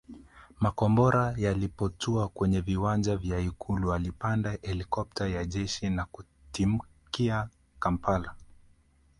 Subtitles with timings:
[0.59, 8.35] Makombora yalipotua kwenye viwanja vya Ikulu alipanda helikopta ya jeshi na kutimkia Kampala